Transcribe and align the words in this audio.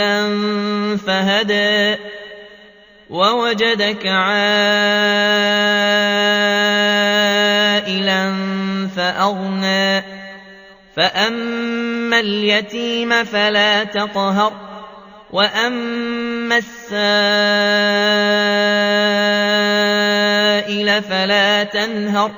ضَالًّا 0.00 0.96
فَهَدَىٰ 0.96 1.96
وَوَجَدَكَ 3.10 4.06
عَائِلًا 4.06 4.40
فَأَغْنَىٰ 8.96 10.02
فَأَمَّا 10.96 12.20
الْيَتِيمَ 12.20 13.24
فَلَا 13.24 13.84
تَقْهَرْ 13.84 14.52
وَأَمَّا 15.30 16.56
السَّائِلَ 16.56 17.02
فَلَا 21.02 21.64
تَنْهَرْ 21.64 22.30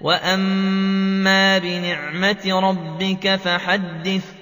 وَأَمَّا 0.00 1.58
بِنِعْمَةِ 1.58 2.44
رَبِّكَ 2.46 3.36
فَحَدِّثْ 3.36 4.39